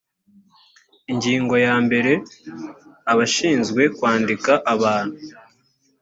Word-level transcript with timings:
ingingo 1.11 1.55
ya 1.65 1.75
mbere 1.85 2.11
abashinzwe 3.11 3.81
kwandika 3.95 4.51
abantu 4.73 5.17